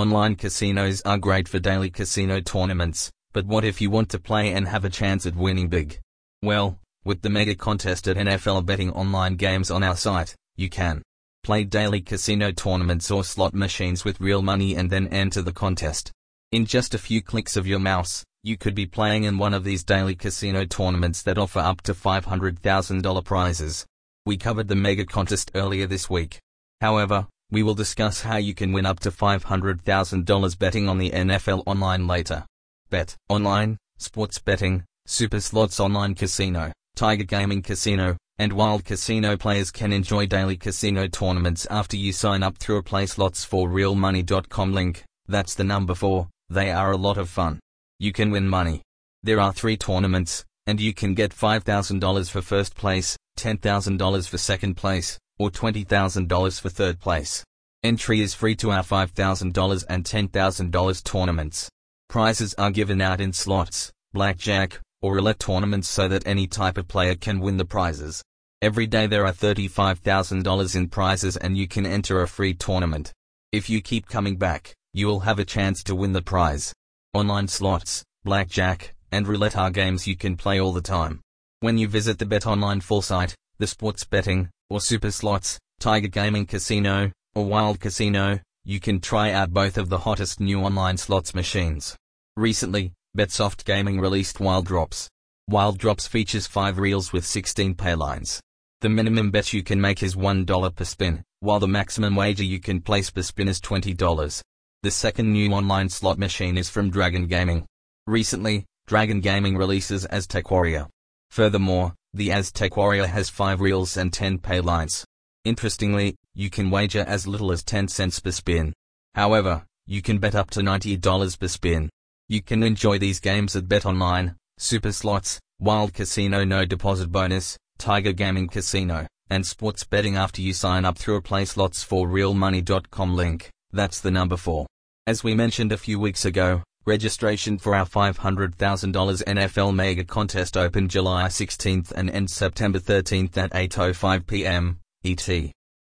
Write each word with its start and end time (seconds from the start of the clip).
Online 0.00 0.34
casinos 0.34 1.02
are 1.02 1.18
great 1.18 1.46
for 1.46 1.58
daily 1.58 1.90
casino 1.90 2.40
tournaments, 2.40 3.10
but 3.34 3.44
what 3.44 3.66
if 3.66 3.82
you 3.82 3.90
want 3.90 4.08
to 4.08 4.18
play 4.18 4.54
and 4.54 4.66
have 4.66 4.86
a 4.86 4.88
chance 4.88 5.26
at 5.26 5.36
winning 5.36 5.68
big? 5.68 6.00
Well, 6.42 6.78
with 7.04 7.20
the 7.20 7.28
mega 7.28 7.54
contest 7.54 8.08
at 8.08 8.16
NFL 8.16 8.64
betting 8.64 8.90
online 8.92 9.36
games 9.36 9.70
on 9.70 9.82
our 9.82 9.94
site, 9.94 10.34
you 10.56 10.70
can 10.70 11.02
play 11.44 11.64
daily 11.64 12.00
casino 12.00 12.50
tournaments 12.50 13.10
or 13.10 13.22
slot 13.24 13.52
machines 13.52 14.02
with 14.02 14.22
real 14.22 14.40
money 14.40 14.74
and 14.74 14.88
then 14.88 15.06
enter 15.08 15.42
the 15.42 15.52
contest. 15.52 16.10
In 16.50 16.64
just 16.64 16.94
a 16.94 16.98
few 16.98 17.20
clicks 17.20 17.54
of 17.54 17.66
your 17.66 17.78
mouse, 17.78 18.24
you 18.42 18.56
could 18.56 18.74
be 18.74 18.86
playing 18.86 19.24
in 19.24 19.36
one 19.36 19.52
of 19.52 19.64
these 19.64 19.84
daily 19.84 20.14
casino 20.14 20.64
tournaments 20.64 21.20
that 21.24 21.36
offer 21.36 21.58
up 21.58 21.82
to 21.82 21.92
$500,000 21.92 23.24
prizes. 23.26 23.84
We 24.24 24.38
covered 24.38 24.68
the 24.68 24.76
mega 24.76 25.04
contest 25.04 25.50
earlier 25.54 25.86
this 25.86 26.08
week. 26.08 26.38
However, 26.80 27.26
we 27.50 27.62
will 27.62 27.74
discuss 27.74 28.22
how 28.22 28.36
you 28.36 28.54
can 28.54 28.72
win 28.72 28.86
up 28.86 29.00
to 29.00 29.10
$500,000 29.10 30.58
betting 30.58 30.88
on 30.88 30.98
the 30.98 31.10
NFL 31.10 31.62
online 31.66 32.06
later. 32.06 32.46
Bet 32.90 33.16
online, 33.28 33.78
sports 33.98 34.38
betting, 34.38 34.84
super 35.06 35.40
slots 35.40 35.80
online 35.80 36.14
casino, 36.14 36.72
Tiger 36.96 37.24
Gaming 37.24 37.62
Casino, 37.62 38.16
and 38.38 38.52
Wild 38.52 38.84
Casino 38.84 39.36
players 39.36 39.70
can 39.70 39.92
enjoy 39.92 40.26
daily 40.26 40.56
casino 40.56 41.06
tournaments 41.06 41.66
after 41.70 41.96
you 41.96 42.12
sign 42.12 42.42
up 42.42 42.56
through 42.58 42.78
a 42.78 42.82
playslots4realmoney.com 42.82 44.72
link. 44.72 45.04
That's 45.26 45.54
the 45.54 45.64
number 45.64 45.94
4. 45.94 46.26
They 46.48 46.70
are 46.70 46.92
a 46.92 46.96
lot 46.96 47.18
of 47.18 47.28
fun. 47.28 47.60
You 47.98 48.12
can 48.12 48.30
win 48.30 48.48
money. 48.48 48.82
There 49.22 49.40
are 49.40 49.52
three 49.52 49.76
tournaments, 49.76 50.44
and 50.66 50.80
you 50.80 50.94
can 50.94 51.14
get 51.14 51.32
$5,000 51.36 52.30
for 52.30 52.40
first 52.40 52.74
place, 52.74 53.16
$10,000 53.40 54.28
for 54.28 54.38
second 54.38 54.76
place, 54.76 55.18
or 55.38 55.50
$20,000 55.50 56.60
for 56.60 56.68
third 56.68 57.00
place. 57.00 57.42
Entry 57.82 58.20
is 58.20 58.34
free 58.34 58.54
to 58.56 58.70
our 58.70 58.82
$5,000 58.82 59.84
and 59.88 60.04
$10,000 60.04 61.04
tournaments. 61.04 61.70
Prizes 62.10 62.54
are 62.58 62.70
given 62.70 63.00
out 63.00 63.20
in 63.20 63.32
slots, 63.32 63.90
blackjack, 64.12 64.80
or 65.00 65.14
roulette 65.14 65.38
tournaments 65.38 65.88
so 65.88 66.06
that 66.08 66.26
any 66.26 66.46
type 66.46 66.76
of 66.76 66.88
player 66.88 67.14
can 67.14 67.40
win 67.40 67.56
the 67.56 67.64
prizes. 67.64 68.22
Every 68.60 68.86
day 68.86 69.06
there 69.06 69.24
are 69.24 69.32
$35,000 69.32 70.76
in 70.76 70.88
prizes 70.88 71.38
and 71.38 71.56
you 71.56 71.66
can 71.66 71.86
enter 71.86 72.20
a 72.20 72.28
free 72.28 72.52
tournament. 72.52 73.12
If 73.52 73.70
you 73.70 73.80
keep 73.80 74.06
coming 74.06 74.36
back, 74.36 74.74
you 74.92 75.06
will 75.06 75.20
have 75.20 75.38
a 75.38 75.44
chance 75.46 75.82
to 75.84 75.94
win 75.94 76.12
the 76.12 76.20
prize. 76.20 76.74
Online 77.14 77.48
slots, 77.48 78.04
blackjack, 78.24 78.94
and 79.10 79.26
roulette 79.26 79.56
are 79.56 79.70
games 79.70 80.06
you 80.06 80.16
can 80.16 80.36
play 80.36 80.60
all 80.60 80.72
the 80.72 80.82
time. 80.82 81.22
When 81.62 81.76
you 81.76 81.88
visit 81.88 82.18
the 82.18 82.24
Bet 82.24 82.46
Online 82.46 82.80
full 82.80 83.02
site, 83.02 83.34
the 83.58 83.66
sports 83.66 84.02
betting, 84.04 84.48
or 84.70 84.80
super 84.80 85.10
slots, 85.10 85.58
Tiger 85.78 86.08
Gaming 86.08 86.46
Casino, 86.46 87.12
or 87.34 87.44
Wild 87.44 87.80
Casino, 87.80 88.40
you 88.64 88.80
can 88.80 88.98
try 88.98 89.32
out 89.32 89.52
both 89.52 89.76
of 89.76 89.90
the 89.90 89.98
hottest 89.98 90.40
new 90.40 90.60
online 90.60 90.96
slots 90.96 91.34
machines. 91.34 91.94
Recently, 92.34 92.94
Betsoft 93.14 93.66
Gaming 93.66 94.00
released 94.00 94.40
Wild 94.40 94.64
Drops. 94.64 95.10
Wild 95.48 95.76
Drops 95.76 96.06
features 96.06 96.46
5 96.46 96.78
reels 96.78 97.12
with 97.12 97.26
16 97.26 97.74
paylines. 97.74 98.40
The 98.80 98.88
minimum 98.88 99.30
bet 99.30 99.52
you 99.52 99.62
can 99.62 99.82
make 99.82 100.02
is 100.02 100.16
$1 100.16 100.74
per 100.74 100.84
spin, 100.84 101.22
while 101.40 101.60
the 101.60 101.68
maximum 101.68 102.16
wager 102.16 102.44
you 102.44 102.58
can 102.58 102.80
place 102.80 103.10
per 103.10 103.20
spin 103.20 103.48
is 103.48 103.60
$20. 103.60 104.40
The 104.82 104.90
second 104.90 105.30
new 105.30 105.52
online 105.52 105.90
slot 105.90 106.16
machine 106.16 106.56
is 106.56 106.70
from 106.70 106.88
Dragon 106.88 107.26
Gaming. 107.26 107.66
Recently, 108.06 108.64
Dragon 108.86 109.20
Gaming 109.20 109.58
releases 109.58 110.06
Aztec 110.06 110.50
Warrior. 110.50 110.88
Furthermore, 111.30 111.94
the 112.12 112.32
Aztec 112.32 112.76
Warrior 112.76 113.06
has 113.06 113.30
5 113.30 113.60
reels 113.60 113.96
and 113.96 114.12
10 114.12 114.38
pay 114.38 114.60
lines. 114.60 115.04
Interestingly, 115.44 116.16
you 116.34 116.50
can 116.50 116.70
wager 116.70 117.04
as 117.06 117.26
little 117.26 117.52
as 117.52 117.62
10 117.62 117.88
cents 117.88 118.20
per 118.20 118.30
spin. 118.32 118.72
However, 119.14 119.64
you 119.86 120.02
can 120.02 120.18
bet 120.18 120.34
up 120.34 120.50
to 120.50 120.60
$90 120.60 121.38
per 121.38 121.48
spin. 121.48 121.88
You 122.28 122.42
can 122.42 122.62
enjoy 122.62 122.98
these 122.98 123.20
games 123.20 123.56
at 123.56 123.68
BetOnline, 123.68 124.34
Super 124.58 124.92
Slots, 124.92 125.40
Wild 125.58 125.94
Casino 125.94 126.44
No 126.44 126.64
Deposit 126.64 127.10
Bonus, 127.10 127.56
Tiger 127.78 128.12
Gaming 128.12 128.48
Casino, 128.48 129.06
and 129.30 129.46
sports 129.46 129.84
betting 129.84 130.16
after 130.16 130.42
you 130.42 130.52
sign 130.52 130.84
up 130.84 130.98
through 130.98 131.16
a 131.16 131.22
playslots4realmoney.com 131.22 133.14
link. 133.16 133.50
That's 133.72 134.00
the 134.00 134.10
number 134.10 134.36
4. 134.36 134.66
As 135.06 135.24
we 135.24 135.34
mentioned 135.34 135.72
a 135.72 135.78
few 135.78 135.98
weeks 135.98 136.24
ago, 136.24 136.62
registration 136.86 137.58
for 137.58 137.74
our 137.74 137.84
$500,000 137.84 138.54
NFL 138.56 139.74
Mega 139.74 140.04
Contest 140.04 140.56
opened 140.56 140.90
July 140.90 141.24
16th 141.24 141.92
and 141.92 142.08
ends 142.10 142.32
September 142.32 142.78
13th 142.78 143.36
at 143.36 143.52
8.05 143.52 144.26
p.m. 144.26 144.78
ET. 145.04 145.28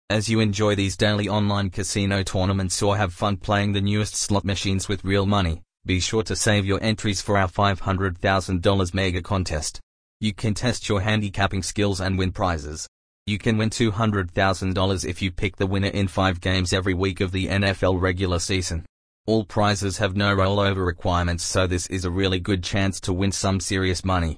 As 0.09 0.27
you 0.27 0.39
enjoy 0.39 0.73
these 0.73 0.97
daily 0.97 1.27
online 1.29 1.69
casino 1.69 2.23
tournaments 2.23 2.81
or 2.81 2.97
have 2.97 3.13
fun 3.13 3.37
playing 3.37 3.73
the 3.73 3.81
newest 3.81 4.15
slot 4.15 4.43
machines 4.43 4.87
with 4.87 5.03
real 5.03 5.25
money, 5.25 5.61
be 5.85 5.99
sure 5.99 6.23
to 6.23 6.35
save 6.35 6.65
your 6.65 6.81
entries 6.81 7.21
for 7.21 7.37
our 7.37 7.47
$500,000 7.47 8.93
Mega 8.93 9.21
Contest. 9.21 9.79
You 10.19 10.33
can 10.33 10.55
test 10.55 10.89
your 10.89 11.01
handicapping 11.01 11.61
skills 11.61 12.01
and 12.01 12.17
win 12.17 12.31
prizes. 12.31 12.87
You 13.27 13.37
can 13.37 13.57
win 13.57 13.69
$200,000 13.69 15.05
if 15.05 15.21
you 15.21 15.31
pick 15.31 15.57
the 15.57 15.67
winner 15.67 15.89
in 15.89 16.07
five 16.07 16.41
games 16.41 16.73
every 16.73 16.93
week 16.93 17.21
of 17.21 17.31
the 17.31 17.47
NFL 17.47 18.01
regular 18.01 18.39
season. 18.39 18.83
All 19.29 19.43
prizes 19.43 19.97
have 19.97 20.15
no 20.15 20.33
rollover 20.33 20.85
requirements 20.85 21.43
so 21.43 21.67
this 21.67 21.85
is 21.87 22.05
a 22.05 22.09
really 22.09 22.39
good 22.39 22.63
chance 22.63 23.01
to 23.01 23.11
win 23.11 23.33
some 23.33 23.59
serious 23.59 24.05
money. 24.05 24.37